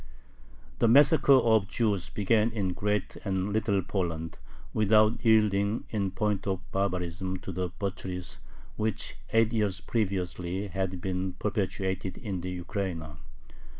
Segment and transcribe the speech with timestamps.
[0.79, 4.39] The massacre of Jews began in Great and Little Poland,
[4.73, 8.39] without yielding in point of barbarism to the butcheries
[8.77, 13.17] which, eight years previously, had been perpetrated in the Ukraina.